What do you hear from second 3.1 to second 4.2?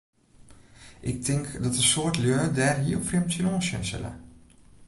tsjinoan sjen sille.